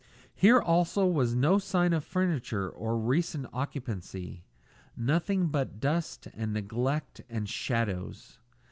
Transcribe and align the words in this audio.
Here 0.33 0.59
also 0.59 1.05
was 1.05 1.35
no 1.35 1.59
sign 1.59 1.93
of 1.93 2.03
furniture 2.03 2.67
or 2.67 2.97
recent 2.97 3.45
occupancy; 3.53 4.43
nothing 4.97 5.49
but 5.49 5.79
dust 5.79 6.27
and 6.33 6.53
neglect 6.53 7.21
and 7.29 7.47
shadows. 7.47 8.39